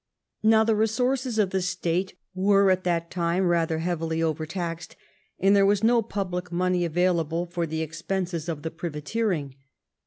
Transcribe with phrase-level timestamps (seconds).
[0.41, 4.95] Now, the resources of the state were at that time rather heavily overtaxed,
[5.39, 9.55] and there was no pub lic money available for the expenses of the privateer ing.